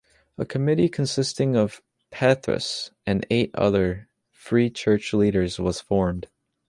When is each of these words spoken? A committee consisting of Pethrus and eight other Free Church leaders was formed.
A 0.39 0.47
committee 0.47 0.89
consisting 0.89 1.55
of 1.55 1.79
Pethrus 2.11 2.89
and 3.05 3.23
eight 3.29 3.51
other 3.53 4.09
Free 4.31 4.71
Church 4.71 5.13
leaders 5.13 5.59
was 5.59 5.79
formed. 5.79 6.27